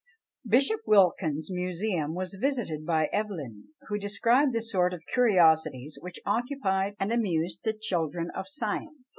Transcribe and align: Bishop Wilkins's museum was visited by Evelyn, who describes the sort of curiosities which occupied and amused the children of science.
Bishop 0.47 0.79
Wilkins's 0.87 1.51
museum 1.51 2.15
was 2.15 2.33
visited 2.33 2.87
by 2.87 3.05
Evelyn, 3.13 3.65
who 3.87 3.99
describes 3.99 4.51
the 4.51 4.63
sort 4.63 4.95
of 4.95 5.03
curiosities 5.13 5.95
which 6.01 6.19
occupied 6.25 6.95
and 6.99 7.13
amused 7.13 7.63
the 7.63 7.73
children 7.79 8.31
of 8.33 8.47
science. 8.47 9.09